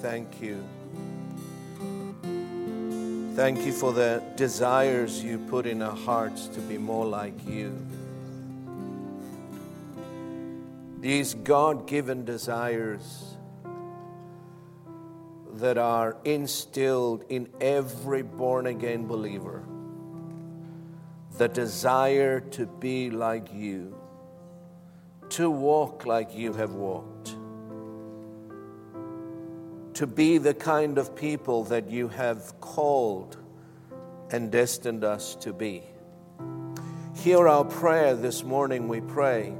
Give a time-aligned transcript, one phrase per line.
[0.00, 0.64] Thank you.
[3.36, 7.74] Thank you for the desires you put in our hearts to be more like you.
[11.00, 13.24] These God given desires
[15.54, 19.64] that are instilled in every born again believer
[21.38, 23.96] the desire to be like you,
[25.30, 27.09] to walk like you have walked
[29.94, 33.36] to be the kind of people that you have called
[34.30, 35.82] and destined us to be.
[37.16, 39.52] Hear our prayer this morning, we pray,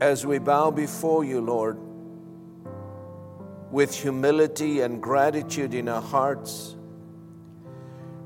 [0.00, 1.78] as we bow before you, Lord,
[3.70, 6.76] with humility and gratitude in our hearts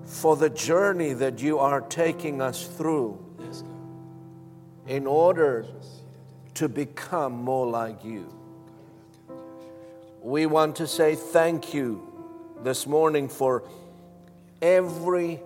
[0.05, 3.25] for the journey that you are taking us through
[4.86, 5.66] in order
[6.55, 8.38] to become more like you
[10.22, 12.02] we want to say thank you
[12.62, 13.64] this morning for
[14.60, 15.41] every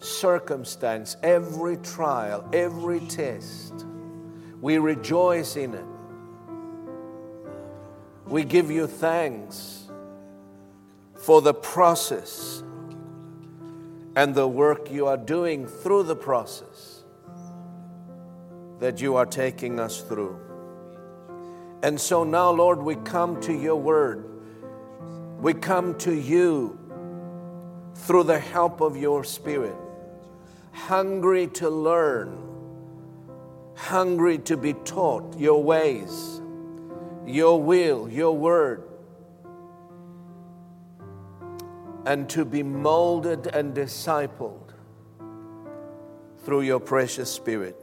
[0.00, 3.86] circumstance, every trial, every test.
[4.60, 5.84] We rejoice in it.
[8.26, 9.88] We give you thanks
[11.16, 12.62] for the process
[14.14, 17.02] and the work you are doing through the process
[18.80, 20.38] that you are taking us through.
[21.82, 24.24] And so now, Lord, we come to your word.
[25.40, 26.78] We come to you
[27.94, 29.74] through the help of your spirit,
[30.72, 32.38] hungry to learn,
[33.74, 36.40] hungry to be taught your ways,
[37.26, 38.84] your will, your word,
[42.06, 44.70] and to be molded and discipled
[46.44, 47.81] through your precious spirit.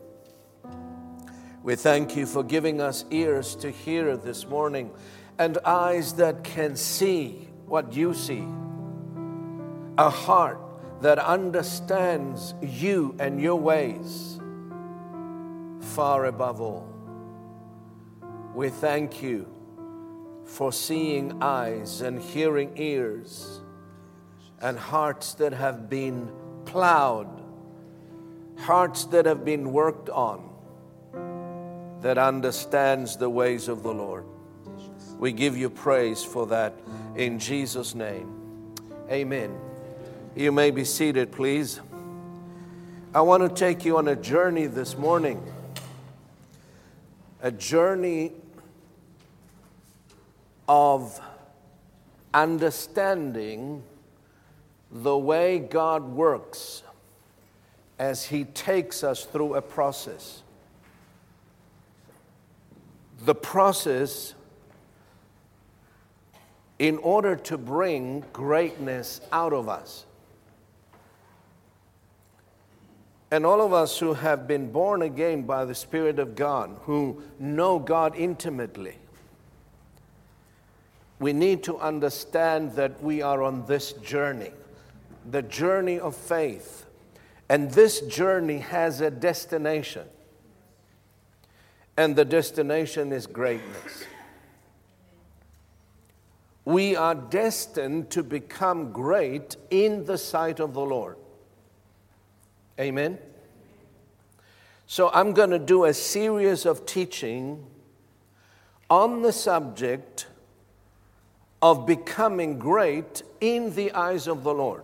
[1.61, 4.91] We thank you for giving us ears to hear this morning
[5.37, 8.47] and eyes that can see what you see,
[9.97, 10.57] a heart
[11.01, 14.39] that understands you and your ways
[15.81, 16.87] far above all.
[18.55, 19.45] We thank you
[20.45, 23.59] for seeing eyes and hearing ears
[24.61, 26.31] and hearts that have been
[26.63, 27.27] plowed,
[28.59, 30.48] hearts that have been worked on
[32.01, 34.25] that understands the ways of the Lord.
[35.17, 36.73] We give you praise for that
[37.15, 38.75] in Jesus' name.
[39.09, 39.57] Amen.
[40.35, 41.81] You may be seated, please.
[43.13, 45.43] I want to take you on a journey this morning.
[47.41, 48.31] A journey
[50.67, 51.19] of
[52.33, 53.83] understanding
[54.91, 56.83] the way God works
[57.97, 60.43] as He takes us through a process
[63.25, 64.33] the process
[66.77, 70.05] in order to bring greatness out of us.
[73.31, 77.21] And all of us who have been born again by the Spirit of God, who
[77.37, 78.97] know God intimately,
[81.19, 84.51] we need to understand that we are on this journey,
[85.29, 86.85] the journey of faith.
[87.49, 90.07] And this journey has a destination
[91.99, 94.05] and the destination is greatness.
[96.63, 101.17] We are destined to become great in the sight of the Lord.
[102.79, 103.17] Amen.
[104.87, 107.65] So, I'm going to do a series of teaching
[108.89, 110.27] on the subject
[111.61, 114.83] of becoming great in the eyes of the Lord.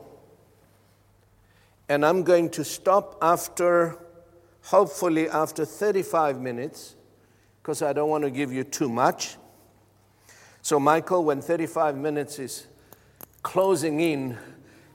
[1.88, 3.98] And I'm going to stop after,
[4.64, 6.96] hopefully, after 35 minutes
[7.66, 9.38] because I don't want to give you too much.
[10.62, 12.68] So, Michael, when 35 minutes is
[13.42, 14.38] closing in,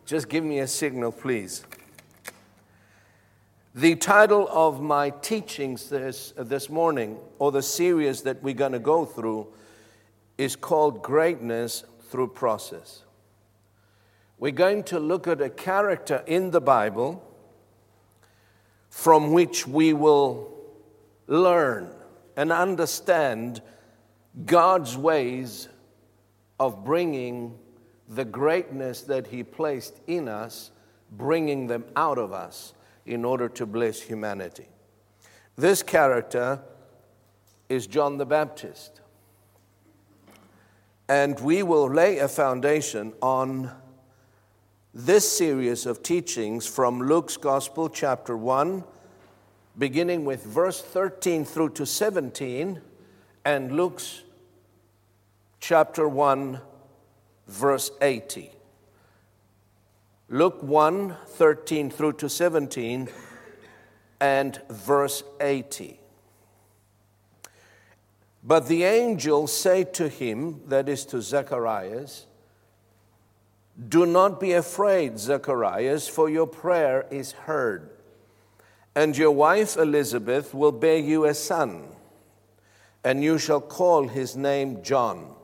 [0.07, 1.65] just give me a signal, please.
[3.75, 8.79] The title of my teachings this, this morning, or the series that we're going to
[8.79, 9.49] go through,
[10.39, 13.03] is called Greatness Through Process.
[14.39, 17.21] We're going to look at a character in the Bible
[18.91, 20.55] from which we will
[21.27, 21.97] learn
[22.41, 23.61] and understand
[24.47, 25.69] God's ways
[26.59, 27.55] of bringing
[28.09, 30.71] the greatness that He placed in us,
[31.13, 32.73] bringing them out of us
[33.05, 34.69] in order to bless humanity.
[35.57, 36.63] This character
[37.69, 39.03] is John the Baptist.
[41.11, 43.71] And we will lay a foundation on
[44.95, 48.83] this series of teachings from Luke's Gospel, chapter 1,
[49.81, 52.83] beginning with verse 13 through to 17,
[53.47, 54.23] and Luke's
[55.59, 56.61] chapter 1,
[57.49, 58.53] verse 80.
[60.29, 63.09] Luke 1 13 through to 17
[64.21, 65.99] and verse 80.
[68.45, 72.27] But the angel said to him, that is to Zacharias,
[73.89, 77.91] Do not be afraid, Zacharias, for your prayer is heard,
[78.95, 81.85] and your wife Elizabeth will bear you a son,
[83.05, 85.35] and you shall call his name John.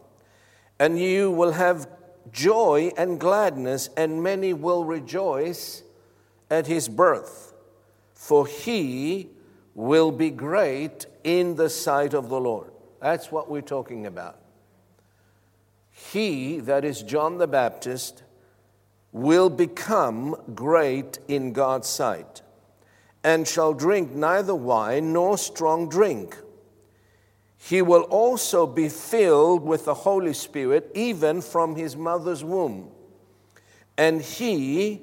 [0.78, 1.88] And you will have
[2.32, 5.82] joy and gladness, and many will rejoice
[6.50, 7.54] at his birth,
[8.14, 9.30] for he
[9.74, 12.70] will be great in the sight of the Lord.
[13.00, 14.38] That's what we're talking about.
[15.90, 18.22] He, that is John the Baptist,
[19.12, 22.42] will become great in God's sight,
[23.26, 26.34] and shall drink neither wine nor strong drink
[27.68, 32.92] he will also be filled with the Holy Spirit even from his mother's womb.
[33.98, 35.02] And he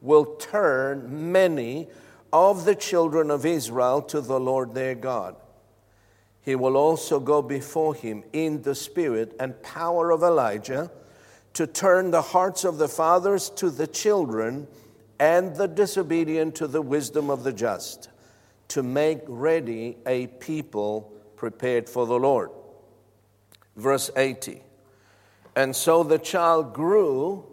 [0.00, 1.88] will turn many
[2.32, 5.36] of the children of Israel to the Lord their God.
[6.42, 10.90] He will also go before him in the spirit and power of Elijah
[11.52, 14.66] to turn the hearts of the fathers to the children
[15.20, 18.08] and the disobedient to the wisdom of the just,
[18.68, 22.50] to make ready a people prepared for the Lord.
[23.76, 24.62] Verse 80.
[25.54, 27.44] And so the child grew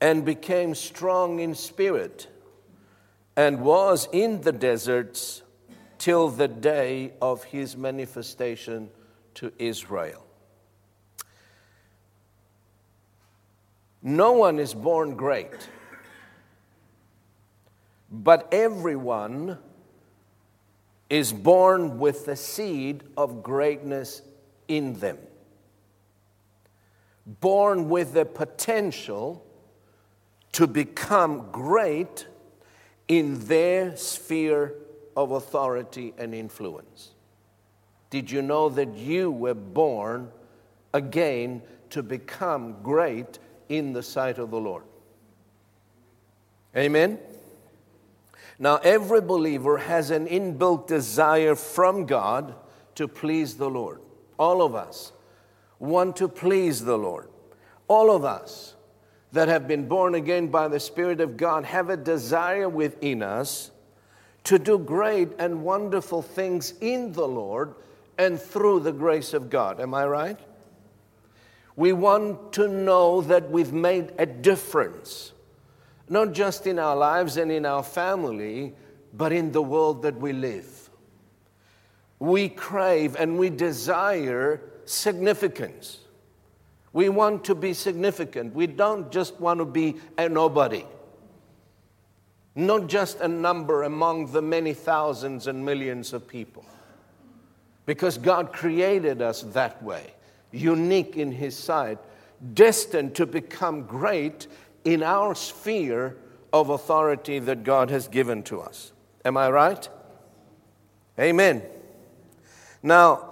[0.00, 2.28] and became strong in spirit
[3.36, 5.42] and was in the deserts
[5.98, 8.90] till the day of his manifestation
[9.34, 10.24] to Israel.
[14.02, 15.68] No one is born great,
[18.12, 19.56] but everyone
[21.08, 24.22] is born with the seed of greatness
[24.68, 25.18] in them,
[27.26, 29.44] born with the potential
[30.52, 32.26] to become great
[33.08, 34.74] in their sphere
[35.16, 37.10] of authority and influence.
[38.10, 40.30] Did you know that you were born
[40.92, 43.38] again to become great
[43.70, 44.84] in the sight of the Lord?
[46.76, 47.18] Amen?
[48.62, 52.54] Now, every believer has an inbuilt desire from God
[52.94, 54.00] to please the Lord.
[54.38, 55.10] All of us
[55.80, 57.28] want to please the Lord.
[57.88, 58.76] All of us
[59.32, 63.72] that have been born again by the Spirit of God have a desire within us
[64.44, 67.74] to do great and wonderful things in the Lord
[68.16, 69.80] and through the grace of God.
[69.80, 70.38] Am I right?
[71.74, 75.31] We want to know that we've made a difference
[76.12, 78.74] not just in our lives and in our family,
[79.14, 80.90] but in the world that we live.
[82.18, 86.00] We crave and we desire significance.
[86.92, 88.54] We want to be significant.
[88.54, 90.84] We don't just want to be a nobody,
[92.54, 96.66] not just a number among the many thousands and millions of people.
[97.86, 100.12] Because God created us that way,
[100.50, 101.96] unique in His sight,
[102.52, 104.46] destined to become great
[104.84, 106.16] in our sphere
[106.52, 108.92] of authority that God has given to us.
[109.24, 109.88] Am I right?
[111.18, 111.62] Amen.
[112.82, 113.30] Now,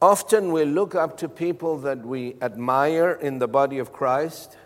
[0.00, 4.56] often we look up to people that we admire in the body of Christ,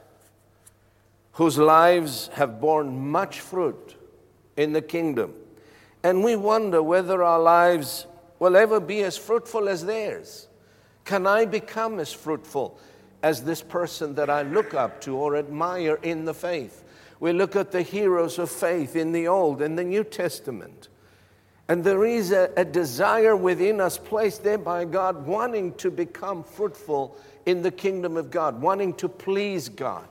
[1.33, 3.97] whose lives have borne much fruit
[4.57, 5.35] in the kingdom.
[6.05, 8.07] And we wonder whether our lives
[8.39, 10.49] will ever be as fruitful as theirs.
[11.05, 12.79] Can I become as fruitful
[13.23, 16.83] as this person that I look up to or admire in the faith.
[17.21, 20.89] We look at the heroes of faith in the Old and the New Testament.
[21.69, 26.43] And there is a, a, desire within us placed there by God, wanting to become
[26.43, 30.09] fruitful in the kingdom of God, wanting to please God.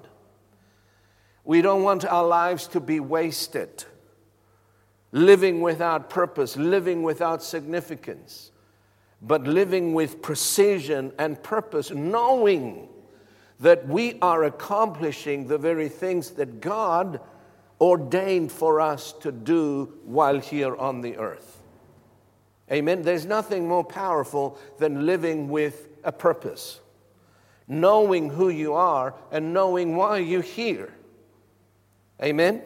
[1.44, 3.84] We don't want our lives to be wasted,
[5.12, 8.51] living without purpose, living without significance,
[9.22, 12.88] but living with precision and purpose, knowing
[13.62, 17.22] that we are accomplishing the very things that God
[17.80, 21.62] ordained for us to do while here on the earth.
[22.72, 23.03] Amen.
[23.03, 26.80] There's nothing more powerful than living with a purpose,
[27.68, 30.94] knowing who you are and knowing why you're here.
[32.22, 32.62] Amen.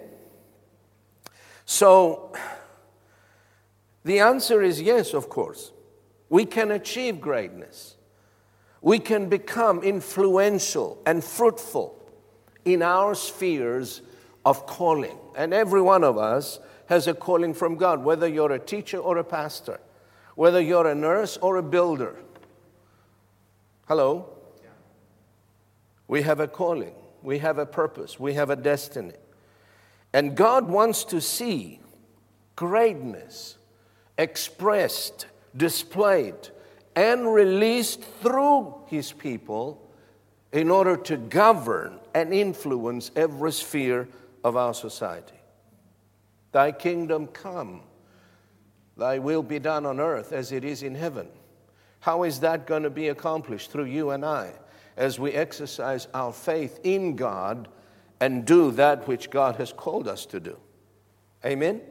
[1.66, 2.34] So,
[4.04, 5.72] the answer is yes, of course.
[6.30, 7.95] We can achieve greatness.
[8.86, 12.00] We can become influential and fruitful
[12.66, 14.04] in our spheres
[14.46, 15.18] of calling.
[15.36, 19.18] And every one of us has a calling from God, whether you're a teacher or
[19.18, 19.80] a pastor,
[20.36, 22.16] whether you're a nurse or a builder.
[23.88, 24.30] Hello?
[26.08, 29.16] We have a calling, we have a purpose, we have a destiny.
[30.14, 31.80] And God wants to see
[32.56, 33.58] greatness
[34.16, 35.26] expressed,
[35.58, 36.50] displayed,
[36.96, 39.82] and released through His people
[40.52, 44.08] in order to govern and influence every sphere
[44.44, 45.36] of our society.
[46.52, 47.82] Thy kingdom come,
[48.96, 51.28] thy will be done on earth as it is in heaven.
[52.00, 53.72] How is that going to be accomplished?
[53.72, 54.54] Through you and I,
[54.96, 57.68] as we exercise our faith in God
[58.22, 60.58] and do that which God has called us to do.
[61.44, 61.82] Amen?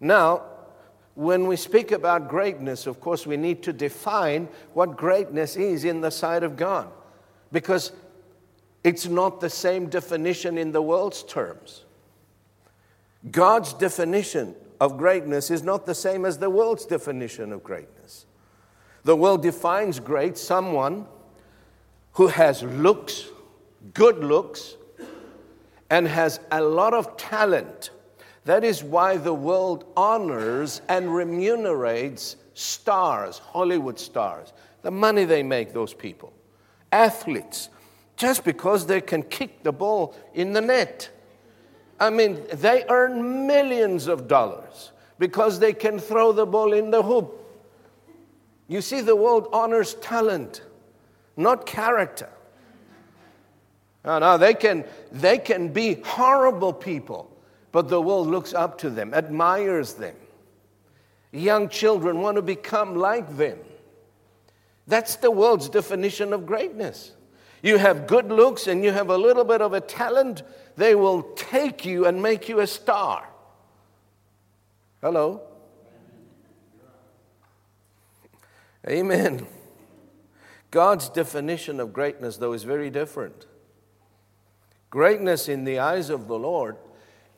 [0.00, 0.42] Now,
[1.14, 6.00] when we speak about greatness, of course, we need to define what greatness is in
[6.00, 6.90] the sight of God
[7.52, 7.92] because
[8.82, 11.84] it's not the same definition in the world's terms.
[13.30, 18.26] God's definition of greatness is not the same as the world's definition of greatness.
[19.04, 21.06] The world defines great someone
[22.14, 23.28] who has looks,
[23.92, 24.76] good looks,
[25.90, 27.90] and has a lot of talent.
[28.44, 35.72] That is why the world honors and remunerates stars, Hollywood stars, the money they make,
[35.72, 36.32] those people
[36.94, 37.68] athletes
[38.16, 41.10] just because they can kick the ball in the net.
[41.98, 47.02] I mean, they earn millions of dollars because they can throw the ball in the
[47.02, 47.40] hoop.
[48.68, 50.62] You see, the world honors talent,
[51.36, 52.30] not character.
[54.04, 57.30] No, no, they can, they can be horrible people,
[57.74, 60.14] but the world looks up to them, admires them.
[61.32, 63.58] Young children want to become like them.
[64.86, 67.10] That's the world's definition of greatness.
[67.64, 70.44] You have good looks and you have a little bit of a talent,
[70.76, 73.28] they will take you and make you a star.
[75.00, 75.42] Hello?
[78.88, 79.48] Amen.
[80.70, 83.46] God's definition of greatness, though, is very different.
[84.90, 86.76] Greatness in the eyes of the Lord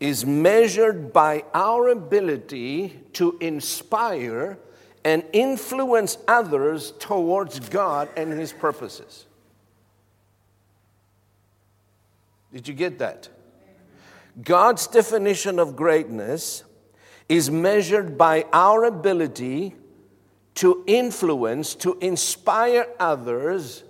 [0.01, 4.59] is measured by our ability to inspire
[5.05, 9.27] and influence others towards God and His purposes.
[12.53, 13.29] Did you get that?
[14.43, 16.65] God's definition of greatness
[17.29, 19.75] is measured by our ability
[20.57, 23.85] to influence, to inspire others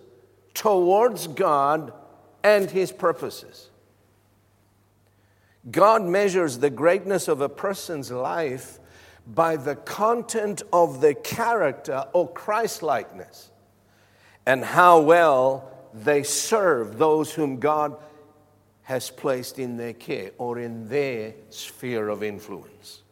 [0.54, 1.92] towards God
[2.42, 3.70] and His purposes.
[5.70, 8.78] God measures the greatness of a person's life
[9.26, 13.50] by the content of the character or Christlikeness
[14.46, 17.96] and how well they serve those whom God
[18.82, 23.02] has placed in their care or in their sphere of influence.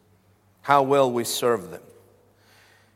[0.62, 1.82] How well we serve them.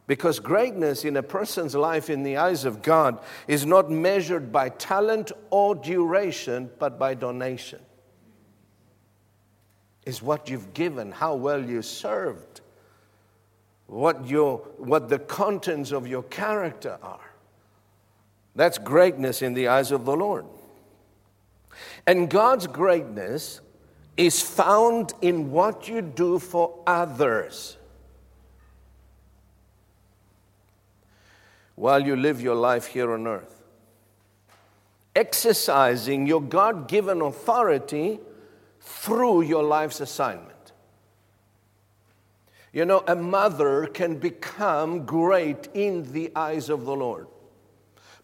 [0.07, 4.69] Because greatness in a person's life in the eyes of God is not measured by
[4.69, 7.81] talent or duration, but by donation.
[10.09, 12.63] Is what you've given, how well you served
[13.89, 17.33] what, your, what the contents of your character are.
[18.55, 20.45] That's greatness in the eyes of the Lord.
[22.07, 23.61] And God's greatness
[24.17, 27.77] is found in what you do for others.
[31.75, 33.63] While you live your life here on earth,
[35.17, 38.21] exercising your God given authority
[38.89, 40.73] through your life's assignment.
[42.73, 47.27] You know, a mother can become great in the eyes of the Lord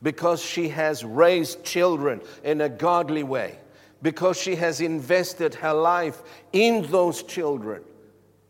[0.02, 3.59] because she has raised children in a godly way,
[4.02, 7.83] because she has invested her life in those children.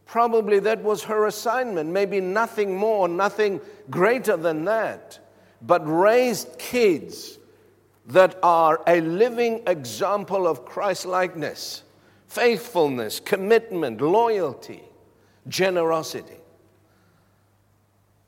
[0.05, 5.19] Probably that was her assignment, maybe nothing more, nothing greater than that.
[5.63, 7.39] But raised kids
[8.07, 11.84] that are a living example of Christ likeness,
[12.35, 14.83] faithfulness, commitment, loyalty
[15.47, 16.39] generosity.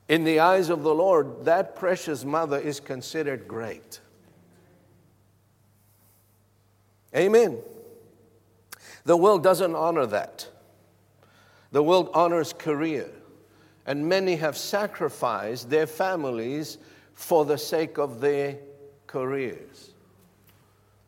[0.09, 4.01] In the eyes of the Lord, that precious mother is considered great.
[7.15, 7.59] Amen.
[9.05, 10.49] The world doesn't honor that.
[11.73, 13.11] The world honors career,
[13.87, 16.79] and many have sacrificed their families
[17.13, 18.59] for the sake of their
[19.09, 19.91] careers.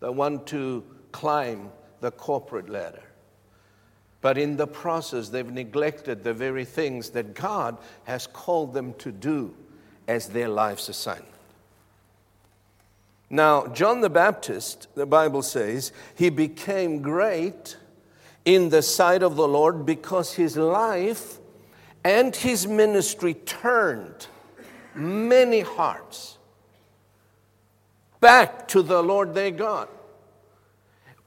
[0.00, 3.02] They want to climb the corporate ladder.
[4.20, 9.12] But in the process, they've neglected the very things that God has called them to
[9.12, 9.54] do
[10.08, 11.28] as their life's assignment.
[13.30, 17.76] Now, John the Baptist, the Bible says, he became great
[18.44, 21.38] in the sight of the Lord because his life
[22.02, 24.26] and his ministry turned
[24.94, 26.38] many hearts
[28.20, 29.88] back to the Lord their God.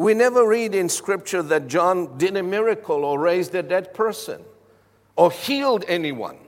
[0.01, 4.41] We never read in Scripture that John did a miracle or raised a dead person
[5.15, 6.39] or healed anyone.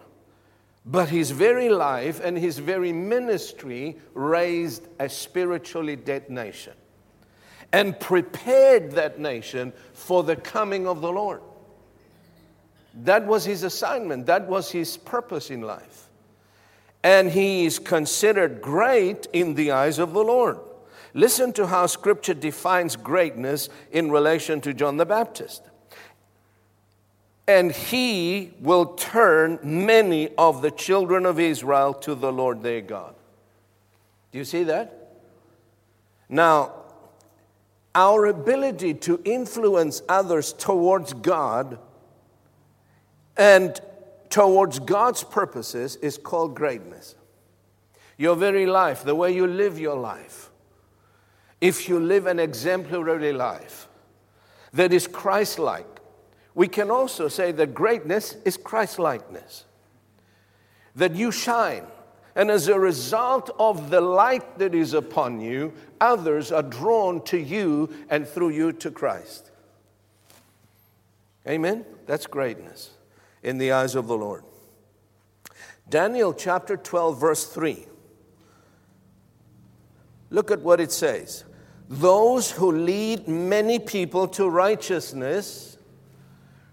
[0.88, 6.74] But his very life and his very ministry raised a spiritually dead nation
[7.72, 11.44] and prepared that nation for the coming of the Lord.
[13.04, 16.10] That was his assignment, that was his purpose in life.
[17.04, 20.58] And he is considered great in the eyes of the Lord.
[21.14, 25.64] Listen to how scripture defines greatness in relation to John the Baptist.
[27.48, 33.16] And he will turn many of the children of Israel to the Lord their God.
[34.32, 35.12] Do you see that?
[36.30, 36.74] Now,
[37.94, 41.78] our ability to influence others towards God
[43.38, 43.80] and
[44.30, 47.14] towards God's purposes is called greatness.
[48.18, 50.50] Your very life, the way you live your life,
[51.64, 53.88] if you live an exemplary life
[54.74, 56.02] that is Christ like,
[56.54, 59.64] we can also say that greatness is Christ likeness.
[60.94, 61.86] That you shine,
[62.36, 67.38] and as a result of the light that is upon you, others are drawn to
[67.38, 69.50] you and through you to Christ.
[71.48, 71.86] Amen?
[72.08, 72.90] That's greatness
[73.42, 74.44] in the eyes of the Lord.
[75.90, 77.86] Daniel chapter 12, verse 3.
[80.30, 81.46] Look at what it says.
[82.00, 85.78] Those who lead many people to righteousness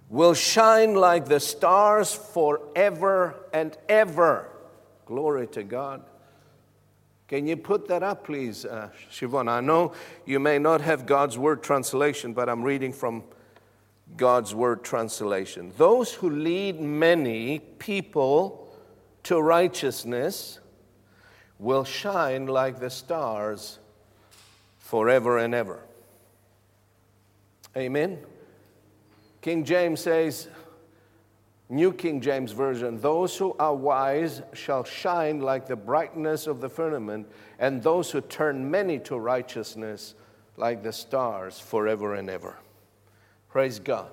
[0.09, 4.49] will shine like the stars forever and ever.
[5.05, 6.03] Glory to God.
[7.29, 8.89] Can you put that up, please, uh?
[9.23, 9.93] I know
[10.25, 13.23] you may not have God's Word translation, but I'm reading from
[14.17, 15.71] God's Word translation.
[15.77, 18.75] Those who lead many people
[19.25, 20.61] to righteousness
[21.59, 23.81] will shine like the stars
[24.91, 25.79] forever and ever.
[27.77, 28.19] Amen.
[29.41, 30.49] King James says,
[31.69, 36.69] New King James Version, those who are wise shall shine like the brightness of the
[36.69, 37.29] firmament,
[37.61, 40.17] and those who turn many to righteousness
[40.57, 42.59] like the stars forever and ever.
[43.49, 44.11] Praise God.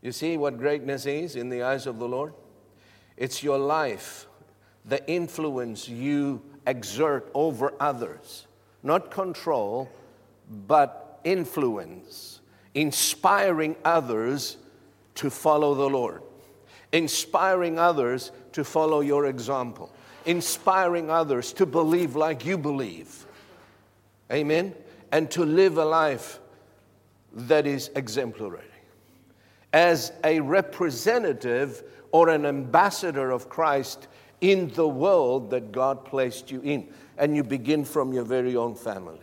[0.00, 2.34] You see what greatness is in the eyes of the Lord?
[3.16, 4.28] It's your life,
[4.84, 8.46] the influence you exert over others
[8.82, 9.88] not control,
[10.66, 12.40] but influence,
[12.74, 14.56] inspiring others
[15.14, 16.22] to follow the Lord,
[16.92, 19.92] inspiring others to follow your example,
[20.26, 23.26] inspiring others to believe like you believe.
[24.30, 24.74] Amen?
[25.10, 26.40] And to live a life
[27.32, 28.60] that is exemplary.
[29.72, 34.08] As a representative or an ambassador of Christ
[34.42, 38.74] in the world that God placed you in and you begin from your very own
[38.74, 39.20] family.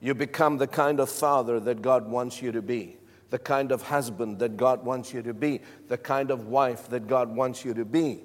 [0.00, 2.96] You become the kind of father that God wants you to be,
[3.30, 7.06] the kind of husband that God wants you to be, the kind of wife that
[7.06, 8.20] God wants you to be.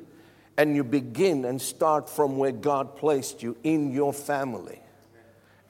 [0.58, 4.82] And you begin and start from where God placed you in your family.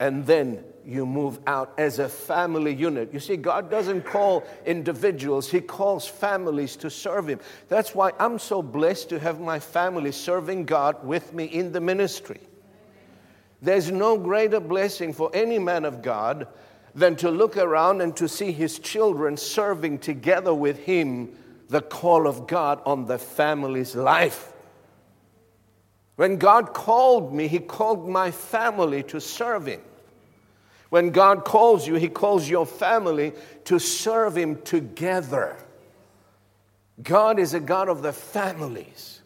[0.00, 3.12] And then you move out as a family unit.
[3.12, 7.40] You see, God doesn't call individuals, He calls families to serve Him.
[7.68, 11.80] That's why I'm so blessed to have my family serving God with me in the
[11.80, 12.40] ministry.
[13.60, 16.48] There's no greater blessing for any man of God
[16.94, 21.36] than to look around and to see his children serving together with him
[21.68, 24.52] the call of God on the family's life.
[26.16, 29.80] When God called me, He called my family to serve Him.
[30.90, 33.32] When God calls you, He calls your family
[33.64, 35.56] to serve Him together.
[37.02, 39.20] God is a God of the families.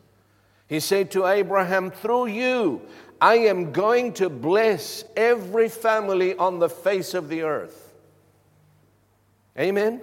[0.69, 2.83] He said to Abraham, Through you,
[3.21, 7.95] I am going to bless every family on the face of the earth.
[9.59, 10.01] Amen.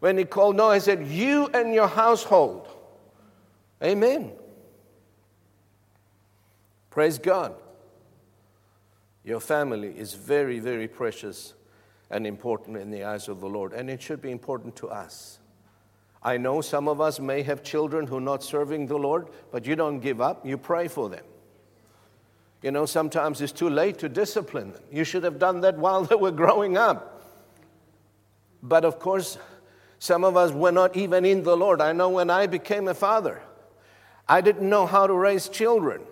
[0.00, 2.68] When he called Noah, he said, You and your household.
[3.82, 4.32] Amen.
[6.90, 7.54] Praise God.
[9.24, 11.54] Your family is very, very precious
[12.10, 15.38] and important in the eyes of the Lord, and it should be important to us.
[16.22, 19.66] I know some of us may have children who are not serving the Lord, but
[19.66, 21.24] you don't give up, you pray for them.
[22.62, 24.82] You know, sometimes it's too late to discipline them.
[24.90, 27.22] You should have done that while they were growing up.
[28.62, 29.36] But of course,
[29.98, 31.80] some of us were not even in the Lord.
[31.80, 33.42] I know when I became a father,
[34.26, 36.02] I didn't know how to raise children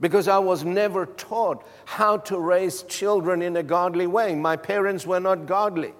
[0.00, 4.34] because I was never taught how to raise children in a godly way.
[4.34, 5.92] My parents were not godly.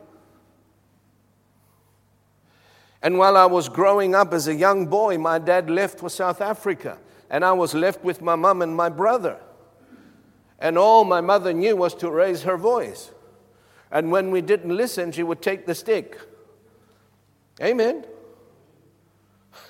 [3.03, 6.41] And while I was growing up as a young boy, my dad left for South
[6.41, 6.99] Africa,
[7.31, 9.39] and I was left with my mom and my brother.
[10.59, 13.13] And all my mother knew was to raise her voice.
[13.91, 16.19] And when we didn't listen, she would take the stick.
[17.61, 18.05] Amen.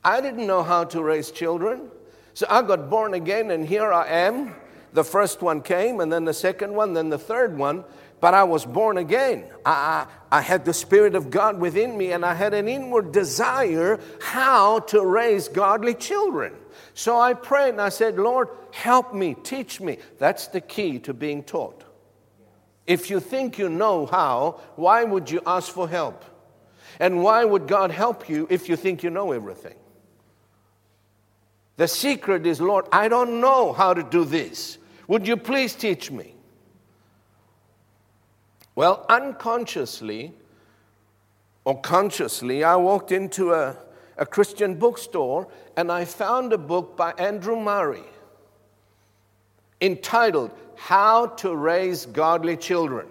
[0.05, 1.91] I didn't know how to raise children.
[2.35, 4.55] So I got born again, and here I am.
[4.93, 7.85] The first one came, and then the second one, then the third one
[8.23, 9.45] but I was born again.
[9.67, 13.11] I, I, I, had the Spirit of God within me, and I had an inward
[13.11, 16.55] desire how to raise godly children.
[16.95, 19.99] So I prayed and I said, Lord, help me, teach me.
[20.19, 21.83] That's the key to being taught.
[22.87, 26.25] If you think you know how, why would you ask for help?
[27.01, 29.75] And why would God help you if you think you know everything?
[31.77, 34.79] The secret is, Lord, I don't know how to do this.
[35.09, 36.35] Would you please teach me?
[38.75, 40.33] Well, unconsciously
[41.65, 43.77] or consciously, I walked into a,
[44.17, 48.05] a Christian bookstore and I found a book by Andrew Murray
[49.81, 53.09] entitled How to Raise Godly Children.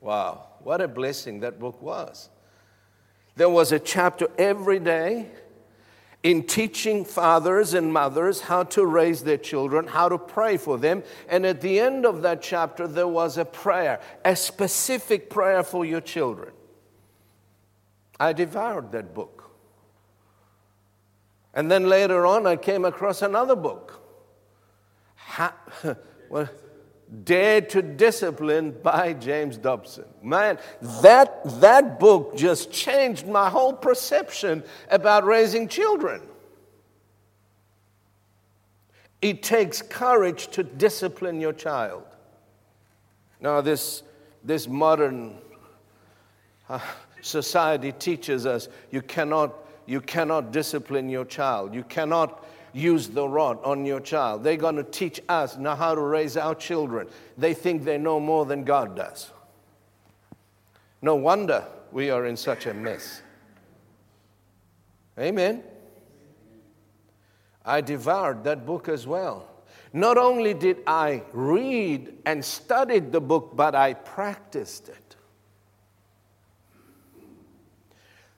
[0.00, 2.28] Wow, what a blessing that book was.
[3.36, 5.28] There was a chapter every day
[6.22, 11.02] in teaching fathers and mothers how to raise their children, how to pray for them.
[11.28, 15.84] And at the end of that chapter, there was a prayer, a specific prayer for
[15.84, 16.52] your children.
[18.20, 19.50] I devoured that book.
[21.54, 24.00] And then later on, I came across another book.
[25.16, 25.52] How,
[26.30, 26.48] well,
[27.24, 30.06] Dare to Discipline by James Dobson.
[30.22, 30.58] Man,
[31.02, 36.22] that, that book just changed my whole perception about raising children.
[39.20, 42.04] It takes courage to discipline your child.
[43.40, 44.02] Now, this,
[44.42, 45.36] this modern
[46.68, 46.80] uh,
[47.20, 49.54] society teaches us you cannot,
[49.86, 51.74] you cannot discipline your child.
[51.74, 54.44] You cannot use the rod on your child.
[54.44, 57.08] They're going to teach us now how to raise our children.
[57.36, 59.30] They think they know more than God does.
[61.00, 63.22] No wonder we are in such a mess.
[65.18, 65.62] Amen.
[67.64, 69.48] I devoured that book as well.
[69.92, 75.16] Not only did I read and studied the book, but I practiced it.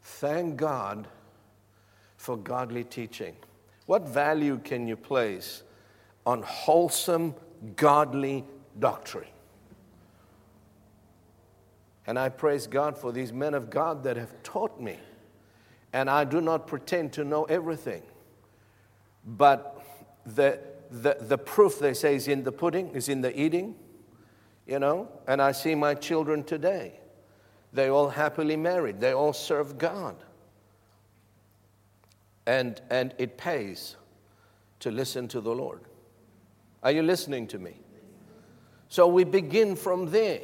[0.03, 1.07] Thank God
[2.17, 3.37] for godly teaching.
[3.87, 5.63] What value can you place
[6.25, 7.35] on wholesome,
[7.77, 8.45] godly
[8.79, 9.29] doctrine?
[12.07, 14.99] And I praise God for these men of God that have taught me.
[15.93, 18.03] And I do not pretend to know everything.
[19.25, 19.83] But
[20.27, 23.75] the, the, the proof, they say, is in the pudding, is in the eating,
[24.67, 25.09] you know.
[25.27, 27.01] And I see my children today.
[27.73, 30.17] They all happily married, they all serve God.
[32.47, 33.97] And, and it pays
[34.81, 35.81] to listen to the Lord.
[36.83, 37.77] Are you listening to me?
[38.89, 40.43] So we begin from there.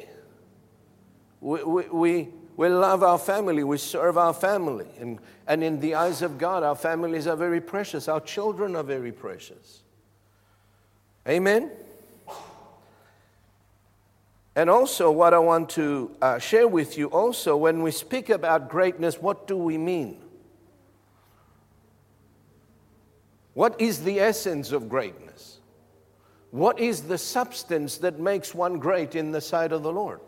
[1.39, 4.87] We, we, we, we love our family, we serve our family.
[4.99, 8.83] And, and in the eyes of God, our families are very precious, our children are
[8.83, 9.83] very precious.
[11.27, 11.71] Amen?
[14.55, 18.69] And also, what I want to uh, share with you also, when we speak about
[18.69, 20.20] greatness, what do we mean?
[23.53, 25.59] What is the essence of greatness?
[26.51, 30.19] What is the substance that makes one great in the sight of the Lord?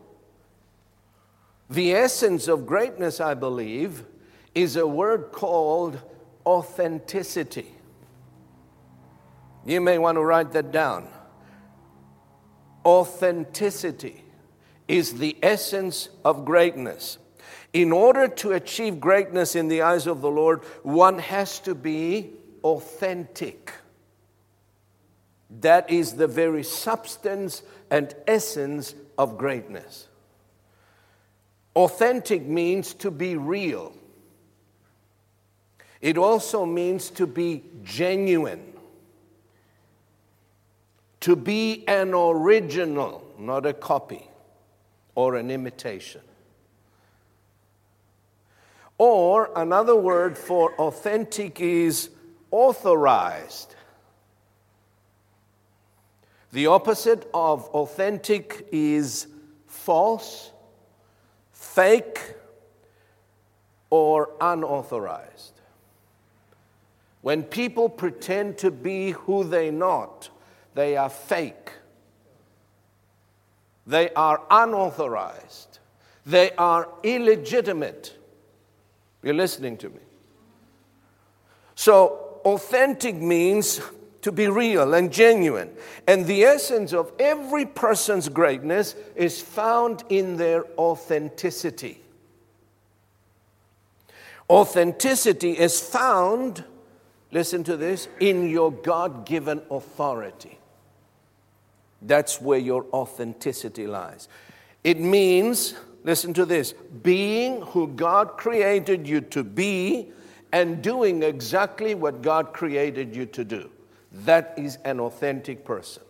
[1.69, 4.03] The essence of greatness, I believe,
[4.53, 5.99] is a word called
[6.45, 7.73] authenticity.
[9.65, 11.07] You may want to write that down.
[12.85, 14.23] Authenticity
[14.87, 17.17] is the essence of greatness.
[17.71, 22.33] In order to achieve greatness in the eyes of the Lord, one has to be
[22.63, 23.71] authentic.
[25.61, 30.07] That is the very substance and essence of greatness.
[31.75, 33.93] Authentic means to be real.
[36.01, 38.73] It also means to be genuine,
[41.21, 43.21] to be an original.
[43.39, 44.27] not a copy
[45.15, 46.21] or an imitation.
[48.97, 52.09] Or another word for authentic is
[52.53, 53.73] authorized.
[56.51, 59.25] The opposite of authentic is
[59.65, 60.51] false,
[61.51, 62.35] fake,
[63.89, 65.59] or unauthorized.
[67.21, 70.29] When people pretend to be who they not,
[70.75, 71.71] they are fake.
[73.87, 75.79] They are unauthorized.
[76.23, 78.15] They are illegitimate.
[79.23, 80.01] You're listening to me.
[81.73, 83.81] So, authentic means
[84.21, 85.69] to be real and genuine.
[86.07, 91.99] And the essence of every person's greatness is found in their authenticity.
[94.49, 96.63] Authenticity is found,
[97.31, 100.57] listen to this, in your God given authority.
[102.01, 104.27] That's where your authenticity lies.
[104.83, 110.11] It means, listen to this, being who God created you to be
[110.53, 113.71] and doing exactly what God created you to do.
[114.11, 116.03] That is an authentic person.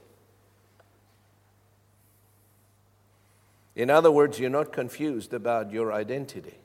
[3.76, 6.56] In other words, you're not confused about your identity.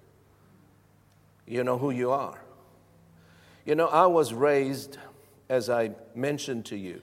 [1.46, 2.38] You know who you are.
[3.64, 4.98] You know, I was raised,
[5.48, 7.00] as I mentioned to you,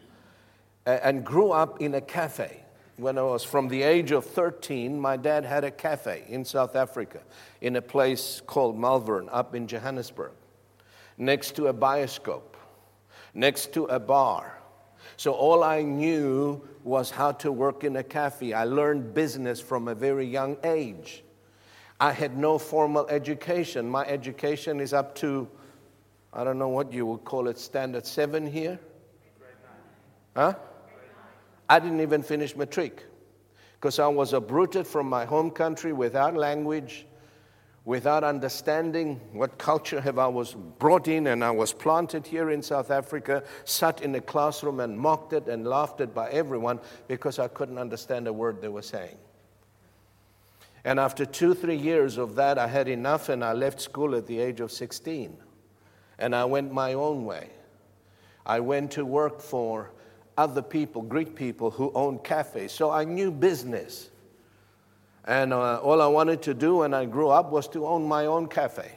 [0.85, 2.63] and grew up in a cafe.
[2.97, 6.75] When I was from the age of 13, my dad had a cafe in South
[6.75, 7.21] Africa
[7.61, 10.31] in a place called Malvern up in Johannesburg,
[11.17, 12.55] next to a bioscope,
[13.33, 14.59] next to a bar.
[15.17, 18.53] So all I knew was how to work in a cafe.
[18.53, 21.23] I learned business from a very young age.
[21.99, 23.89] I had no formal education.
[23.89, 25.47] My education is up to,
[26.33, 28.79] I don't know what you would call it, standard seven here.
[30.35, 30.55] Huh?
[31.69, 33.05] I didn't even finish matric
[33.79, 37.05] because I was uprooted from my home country without language,
[37.85, 42.63] without understanding what culture have I was brought in and I was planted here in
[42.63, 47.37] South Africa, sat in a classroom and mocked it and laughed at by everyone because
[47.37, 49.17] I couldn't understand a word they were saying.
[50.83, 54.25] And after two, three years of that, I had enough and I left school at
[54.25, 55.37] the age of 16.
[56.17, 57.49] And I went my own way.
[58.45, 59.91] I went to work for
[60.37, 62.71] other people, Greek people who owned cafes.
[62.71, 64.09] So I knew business.
[65.25, 68.27] And uh, all I wanted to do when I grew up was to own my
[68.27, 68.91] own cafe.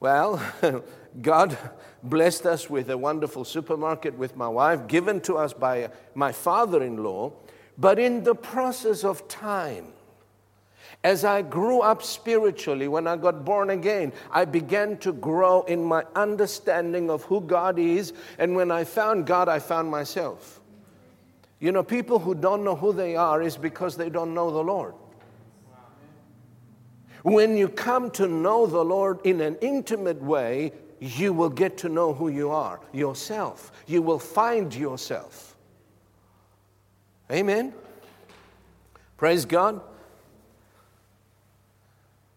[0.00, 0.42] Well,
[1.22, 1.56] God
[2.02, 6.82] blessed us with a wonderful supermarket with my wife, given to us by my father
[6.82, 7.32] in law.
[7.76, 9.92] But in the process of time,
[11.02, 15.84] as I grew up spiritually, when I got born again, I began to grow in
[15.84, 18.14] my understanding of who God is.
[18.38, 20.60] And when I found God, I found myself.
[21.60, 24.62] You know, people who don't know who they are is because they don't know the
[24.62, 24.94] Lord.
[27.22, 31.88] When you come to know the Lord in an intimate way, you will get to
[31.88, 33.72] know who you are, yourself.
[33.86, 35.56] You will find yourself.
[37.30, 37.72] Amen.
[39.16, 39.80] Praise God.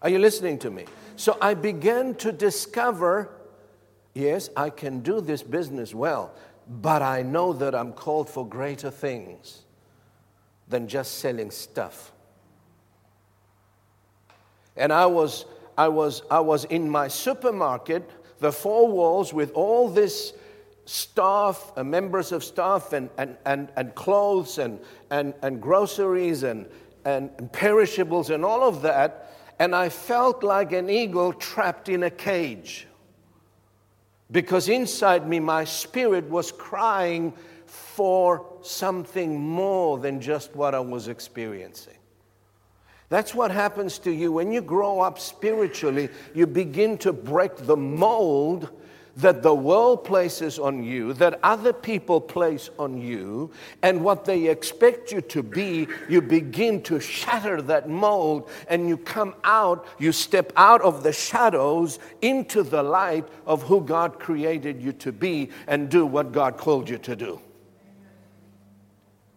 [0.02, 0.86] Are you listening to me?
[1.18, 3.30] So I began to discover
[4.18, 6.34] yes, I can do this business well,
[6.70, 9.64] but I know that I'm called for greater things
[10.68, 12.12] than just selling stuff.
[14.76, 15.46] And I was,
[15.78, 20.34] I was, I was in my supermarket, the four walls with all this
[20.86, 26.68] staff, uh, members of staff, and, and, and, and clothes, and, and, and groceries, and,
[27.06, 29.28] and, and perishables, and all of that
[29.60, 32.87] and I felt like an eagle trapped in a cage.
[34.32, 37.34] Because inside me, my spirit was crying
[37.66, 41.94] for something more than just what I was experiencing.
[43.10, 46.10] That's what happens to you when you grow up spiritually.
[46.34, 48.70] You begin to break the mold
[49.18, 53.52] that the world places on you, that other people place on you,
[53.82, 58.96] and what they expect you to be, you begin to shatter that mold and you
[58.96, 64.80] come out, you step out of the shadows into the light of who God created
[64.82, 67.42] you to be and do what God called you to do.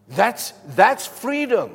[0.09, 1.71] That's, that's freedom.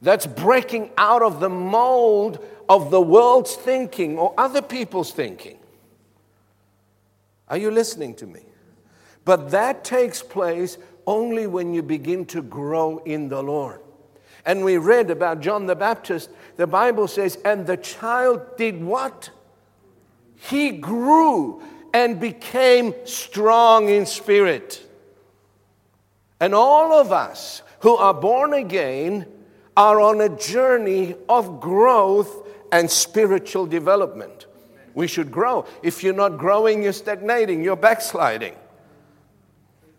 [0.00, 5.57] That's breaking out of the mold of the world's thinking or other people's thinking.
[7.50, 8.42] Are you listening to me?
[9.24, 13.80] But that takes place only when you begin to grow in the Lord.
[14.44, 16.30] And we read about John the Baptist.
[16.56, 19.30] The Bible says, and the child did what?
[20.36, 24.86] He grew and became strong in spirit.
[26.40, 29.26] And all of us who are born again
[29.76, 34.46] are on a journey of growth and spiritual development.
[34.94, 35.66] We should grow.
[35.82, 38.54] If you're not growing, you're stagnating, you're backsliding.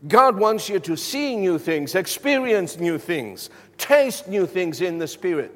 [0.08, 5.08] God wants you to see new things, experience new things, taste new things in the
[5.08, 5.54] Spirit.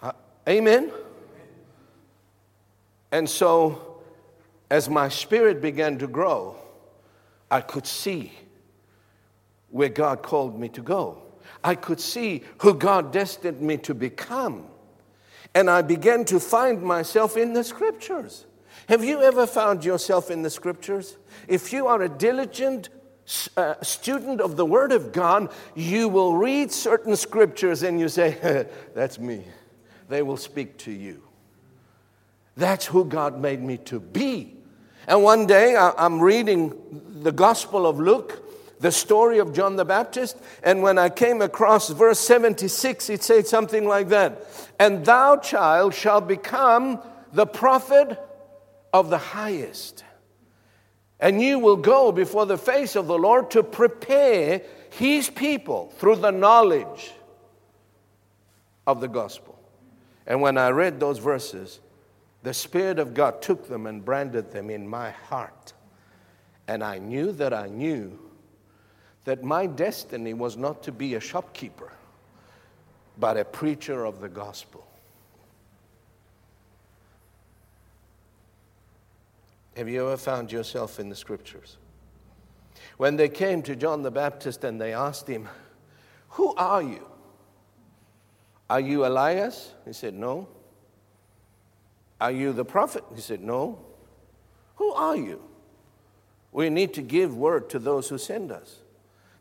[0.00, 0.12] Uh,
[0.48, 0.92] amen?
[3.10, 4.00] And so,
[4.70, 6.56] as my spirit began to grow,
[7.50, 8.32] I could see
[9.70, 11.22] where God called me to go.
[11.62, 14.66] I could see who God destined me to become.
[15.54, 18.46] And I began to find myself in the scriptures.
[18.88, 21.16] Have you ever found yourself in the scriptures?
[21.46, 22.88] If you are a diligent
[23.56, 28.66] uh, student of the Word of God, you will read certain scriptures and you say,
[28.94, 29.44] That's me.
[30.08, 31.22] They will speak to you.
[32.56, 34.56] That's who God made me to be.
[35.06, 36.74] And one day I'm reading
[37.22, 38.51] the Gospel of Luke,
[38.82, 43.46] the story of John the Baptist, and when I came across verse 76, it said
[43.46, 44.44] something like that
[44.78, 47.00] And thou, child, shall become
[47.32, 48.18] the prophet
[48.92, 50.04] of the highest.
[51.20, 56.16] And you will go before the face of the Lord to prepare his people through
[56.16, 57.12] the knowledge
[58.84, 59.56] of the gospel.
[60.26, 61.78] And when I read those verses,
[62.42, 65.72] the Spirit of God took them and branded them in my heart.
[66.66, 68.18] And I knew that I knew
[69.24, 71.92] that my destiny was not to be a shopkeeper,
[73.18, 74.86] but a preacher of the gospel.
[79.76, 81.78] Have you ever found yourself in the scriptures?
[82.98, 85.48] When they came to John the Baptist and they asked him,
[86.30, 87.06] Who are you?
[88.68, 89.74] Are you Elias?
[89.84, 90.48] He said, No.
[92.20, 93.04] Are you the prophet?
[93.14, 93.78] He said, No.
[94.76, 95.42] Who are you?
[96.52, 98.81] We need to give word to those who send us.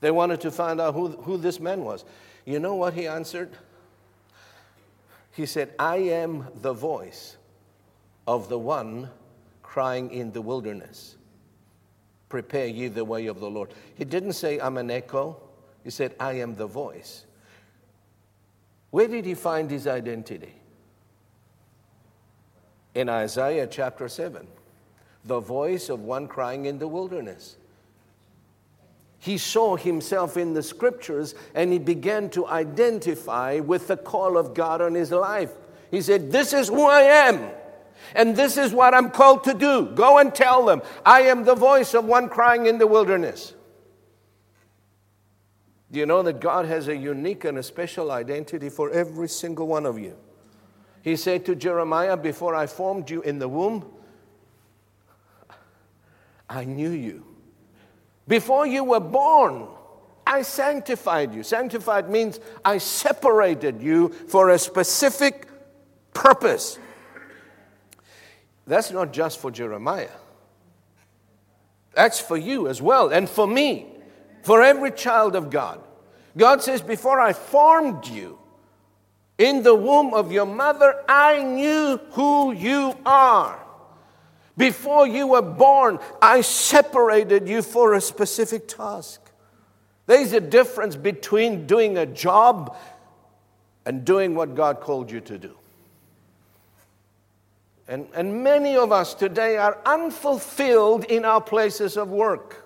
[0.02, 2.04] They wanted to find out who, who this man was.
[2.44, 3.52] You know what he answered?
[5.32, 7.38] He said, I am the voice
[8.28, 9.10] of the one
[9.64, 11.16] crying in the wilderness,
[12.28, 13.74] Prepare ye the way of the Lord.
[13.96, 15.38] He didn't say, I'm an echo.
[15.84, 17.26] He said, I am the voice.
[18.90, 20.54] Where did he find his identity?
[22.96, 24.48] In Isaiah chapter 7,
[25.26, 27.58] the voice of one crying in the wilderness.
[29.22, 34.56] He saw himself in the scriptures and he began to identify with the call of
[34.56, 35.52] God on his life.
[35.92, 37.52] He said, This is who I am.
[38.16, 39.92] And this is what I'm called to do.
[39.94, 43.54] Go and tell them, I am the voice of one crying in the wilderness.
[45.92, 49.68] Do you know that God has a unique and a special identity for every single
[49.68, 50.18] one of you?
[51.04, 53.86] He said to Jeremiah, Before I formed you in the womb,
[56.50, 57.31] I knew you.
[58.28, 59.68] Before you were born,
[60.26, 61.44] I sanctified you.
[61.44, 65.48] Sanctified means I separated you for a specific
[66.14, 66.80] purpose.
[68.68, 70.10] That's not just for Jeremiah,
[71.94, 73.88] that's for you as well, and for me,
[74.44, 75.82] for every child of God.
[76.38, 78.40] God says, Before I formed you
[79.38, 83.61] in the womb of your mother, I knew who you are.
[84.58, 89.22] Before you were born, I separated you for a specific task.
[90.08, 92.76] There's a difference between doing a job
[93.86, 95.56] and doing what God called you to do.
[97.88, 102.66] And, and many of us today are unfulfilled in our places of work.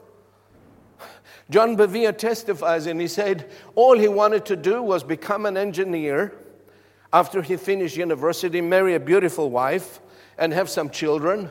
[1.50, 6.34] John Bevere testifies and he said all he wanted to do was become an engineer
[7.14, 10.00] after he finished university, marry a beautiful wife,
[10.38, 11.50] and have some children.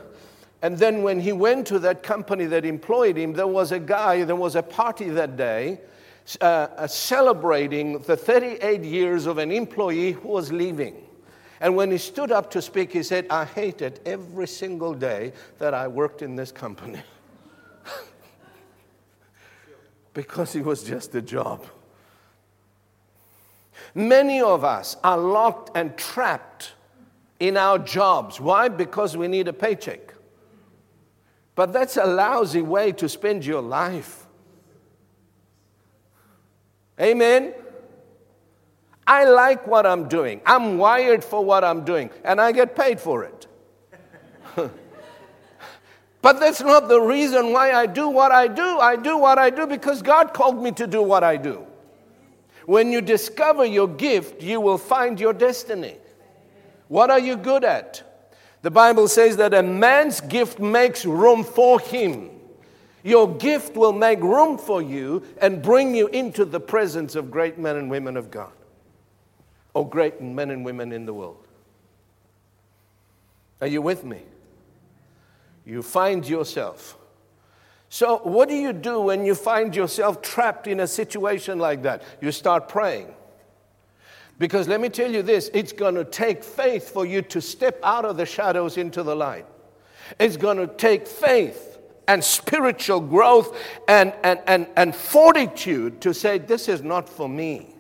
[0.65, 4.25] And then when he went to that company that employed him, there was a guy,
[4.25, 5.79] there was a party that day
[6.41, 10.97] uh, uh celebrating the 38 years of an employee who was leaving.
[11.61, 15.75] And when he stood up to speak, he said, I hated every single day that
[15.75, 17.03] I worked in this company.
[20.15, 21.67] because it was just a job.
[23.95, 26.73] Many of us are locked and trapped
[27.39, 28.41] in our jobs.
[28.41, 28.71] Why?
[28.71, 30.14] Because we need a paycheck.
[31.55, 34.27] But that's a lousy way to spend your life.
[37.01, 37.55] Amen?
[39.07, 40.41] I like what I'm doing.
[40.47, 43.47] I'm wired for what I'm doing, and I get paid for it.
[46.23, 48.79] but that's not the reason why I do what I do.
[48.79, 51.67] I do what I do because God called me to do what I do.
[52.67, 55.99] When you discover your gift, you will find your destiny.
[56.89, 58.14] What are you good at?
[58.65, 62.31] The Bible says that a man's gift makes room for him.
[63.03, 67.59] Your gift will make room for you and bring you into the presence of great
[67.59, 68.53] men and women of God,
[69.75, 71.47] or great men and women in the world.
[73.61, 74.23] Are you with me?
[75.67, 76.97] You find yourself.
[77.91, 82.03] So, what do you do when you find yourself trapped in a situation like that?
[82.23, 83.13] You start praying.
[84.39, 87.79] Because let me tell you this it's going to take faith for you to step
[87.83, 89.47] out of the shadows into the light.
[90.19, 93.57] It's going to take faith and spiritual growth
[93.89, 97.75] and, and, and, and fortitude to say, This is not for me.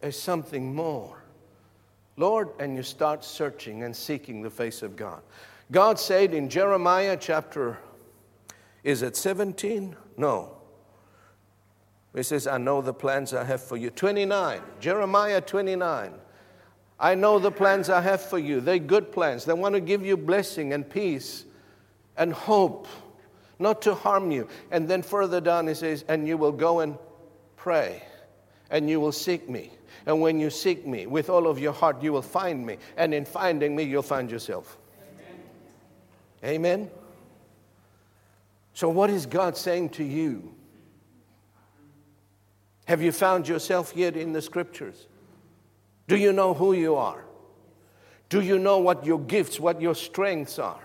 [0.00, 1.22] There's something more.
[2.16, 5.20] Lord, and you start searching and seeking the face of God.
[5.70, 7.78] God said in Jeremiah chapter,
[8.84, 9.96] is it 17?
[10.16, 10.55] No.
[12.16, 13.90] He says, I know the plans I have for you.
[13.90, 16.14] 29, Jeremiah 29.
[16.98, 18.62] I know the plans I have for you.
[18.62, 19.44] They're good plans.
[19.44, 21.44] They want to give you blessing and peace
[22.16, 22.88] and hope,
[23.58, 24.48] not to harm you.
[24.70, 26.96] And then further down, he says, And you will go and
[27.56, 28.02] pray,
[28.70, 29.70] and you will seek me.
[30.06, 32.78] And when you seek me with all of your heart, you will find me.
[32.96, 34.78] And in finding me, you'll find yourself.
[36.42, 36.54] Amen.
[36.54, 36.90] Amen?
[38.72, 40.55] So, what is God saying to you?
[42.86, 45.06] Have you found yourself yet in the scriptures?
[46.08, 47.24] Do you know who you are?
[48.28, 50.82] Do you know what your gifts, what your strengths are?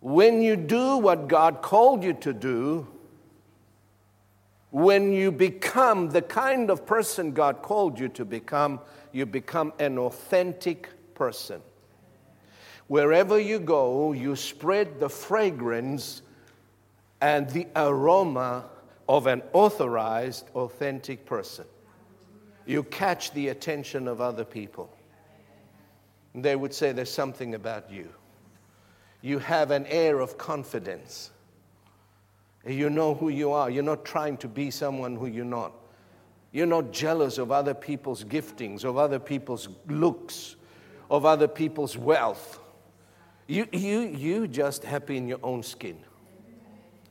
[0.00, 2.88] When you do what God called you to do,
[4.70, 8.80] when you become the kind of person God called you to become,
[9.12, 11.60] you become an authentic person.
[12.86, 16.22] Wherever you go, you spread the fragrance
[17.20, 18.64] and the aroma
[19.10, 21.64] of an authorized, authentic person.
[22.64, 24.88] You catch the attention of other people.
[26.32, 28.08] They would say, There's something about you.
[29.20, 31.32] You have an air of confidence.
[32.64, 33.68] You know who you are.
[33.68, 35.72] You're not trying to be someone who you're not.
[36.52, 40.54] You're not jealous of other people's giftings, of other people's looks,
[41.10, 42.60] of other people's wealth.
[43.48, 45.98] You, you, you just happy in your own skin.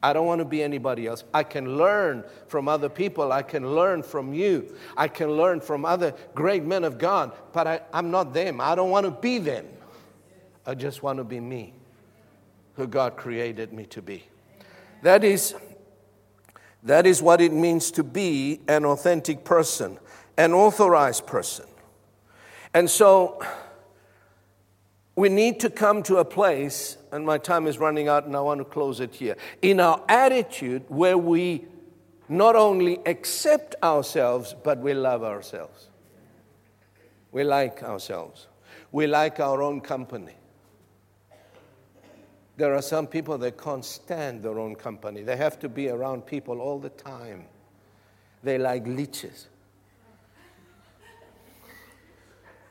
[0.01, 1.25] I don't want to be anybody else.
[1.33, 3.33] I can learn from other people.
[3.33, 4.75] I can learn from you.
[4.95, 8.61] I can learn from other great men of God, but I, am not them.
[8.61, 9.65] I don't want to be them.
[10.65, 11.73] I just want to be me,
[12.75, 14.23] who God created me to be.
[15.01, 15.55] That is,
[16.83, 19.99] that is what it means to be an authentic person,
[20.37, 21.65] an authorized person.
[22.73, 23.41] And so,
[25.15, 28.41] we need to come to a place, and my time is running out and I
[28.41, 31.65] want to close it here, in our attitude where we
[32.29, 35.87] not only accept ourselves, but we love ourselves.
[37.31, 38.47] We like ourselves.
[38.91, 40.35] We like our own company.
[42.57, 45.23] There are some people that can't stand their own company.
[45.23, 47.45] They have to be around people all the time.
[48.43, 49.47] They like leeches.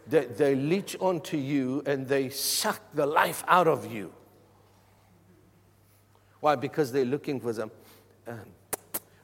[0.08, 4.12] They, they leech onto you and they suck the life out of you.
[6.40, 6.54] Why?
[6.54, 7.70] Because they're looking for some,
[8.26, 8.32] uh,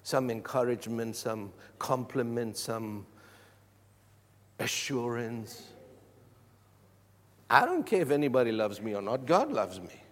[0.02, 3.06] some encouragement, some compliment, some
[4.58, 5.62] assurance.
[7.48, 10.02] I don't care if anybody loves me or not, God loves me.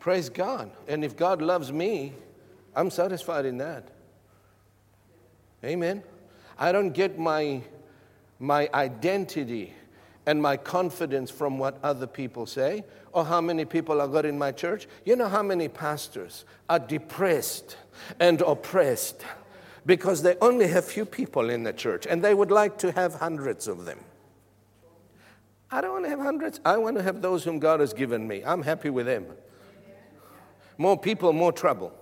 [0.00, 0.70] Praise God.
[0.86, 2.12] And if God loves me,
[2.74, 3.88] I'm satisfied in that.
[5.64, 6.02] Amen.
[6.58, 7.62] I don't get my
[8.38, 9.72] my identity
[10.26, 14.38] and my confidence from what other people say or how many people I got in
[14.38, 14.86] my church.
[15.04, 17.76] You know how many pastors are depressed
[18.20, 19.24] and oppressed
[19.86, 23.14] because they only have few people in the church and they would like to have
[23.14, 23.98] hundreds of them.
[25.70, 26.60] I don't want to have hundreds.
[26.64, 28.42] I want to have those whom God has given me.
[28.44, 29.26] I'm happy with them.
[30.78, 31.92] More people, more trouble.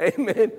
[0.00, 0.52] Amen.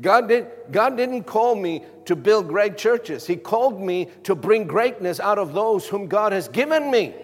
[0.00, 3.26] God, did, God didn't call me to build great churches.
[3.26, 7.14] He called me to bring greatness out of those whom God has given me.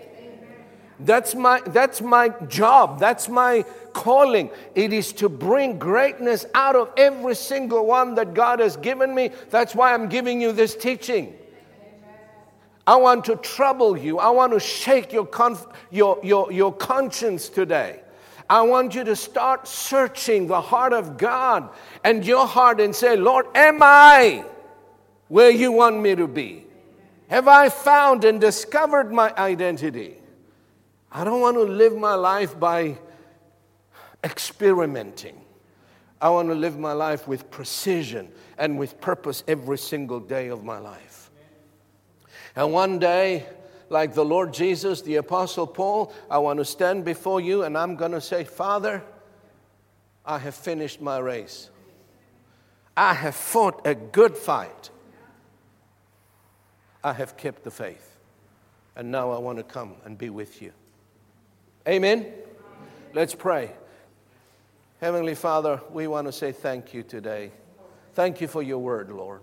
[1.00, 3.00] That's my, that's my job.
[3.00, 4.50] That's my calling.
[4.74, 9.30] It is to bring greatness out of every single one that God has given me.
[9.50, 11.36] That's why I'm giving you this teaching.
[12.86, 14.18] I want to trouble you.
[14.18, 18.03] I want to shake your, conf- your, your, your conscience today.
[18.49, 21.70] I want you to start searching the heart of God
[22.03, 24.45] and your heart and say, Lord, am I
[25.28, 26.66] where you want me to be?
[27.28, 30.18] Have I found and discovered my identity?
[31.11, 32.99] I don't want to live my life by
[34.22, 35.40] experimenting.
[36.20, 40.64] I want to live my life with precision and with purpose every single day of
[40.64, 41.30] my life.
[42.57, 43.47] And one day,
[43.95, 47.95] like the Lord Jesus, the Apostle Paul, I want to stand before you and I'm
[47.95, 49.05] going to say, Father,
[50.26, 51.70] I have finished my race.
[52.97, 54.90] I have fought a good fight.
[57.05, 58.16] I have kept the faith.
[58.97, 60.72] And now I want to come and be with you.
[61.86, 62.26] Amen.
[63.12, 63.70] Let's pray.
[65.01, 67.53] Heavenly Father, we want to say thank you today.
[68.14, 69.42] Thank you for your word, Lord.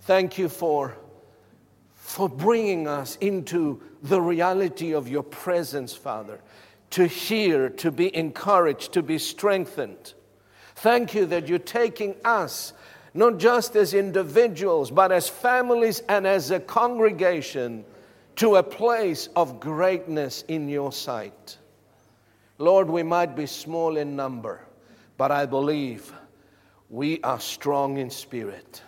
[0.00, 0.96] Thank you for,
[2.14, 6.38] for bringing us into the reality of your presence, Father,
[6.90, 10.14] to hear, to be encouraged, to be strengthened.
[10.76, 12.72] Thank you that you're taking us,
[13.14, 17.84] not just as individuals, but as families and as a congregation,
[18.36, 21.58] to a place of greatness in your sight.
[22.58, 24.60] Lord, we might be small in number,
[25.16, 26.12] but I believe
[26.90, 28.82] we are strong in spirit.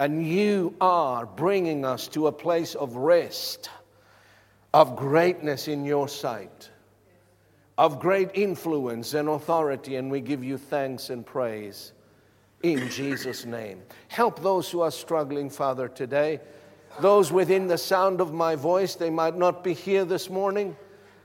[0.00, 3.68] And you are bringing us to a place of rest,
[4.72, 6.70] of greatness in your sight,
[7.76, 9.96] of great influence and authority.
[9.96, 11.92] And we give you thanks and praise
[12.62, 13.82] in Jesus' name.
[14.08, 16.40] Help those who are struggling, Father, today.
[17.00, 20.78] Those within the sound of my voice, they might not be here this morning.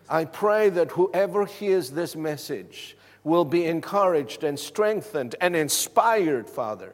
[0.10, 6.94] I pray that whoever hears this message will be encouraged and strengthened and inspired, Father,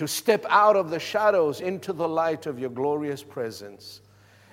[0.00, 4.00] to step out of the shadows into the light of your glorious presence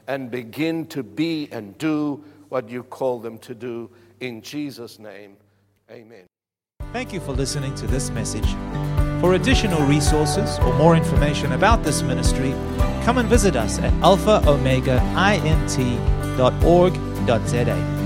[0.08, 3.90] and begin to be and do what you call them to do.
[4.20, 5.38] In Jesus' name,
[5.90, 6.26] amen.
[6.92, 8.50] Thank you for listening to this message.
[9.22, 12.52] For additional resources or more information about this ministry,
[13.06, 16.94] come and visit us at alphaomegaint.org
[17.28, 17.97] www.ccc.za.